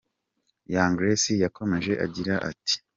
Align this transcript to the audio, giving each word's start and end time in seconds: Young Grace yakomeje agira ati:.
Young 0.73 0.93
Grace 0.97 1.33
yakomeje 1.43 1.91
agira 2.05 2.33
ati:. 2.49 2.75